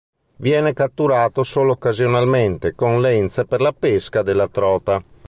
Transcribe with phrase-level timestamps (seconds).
[0.37, 5.03] Viene catturato solo occasionalmente con lenze per la pesca della trota.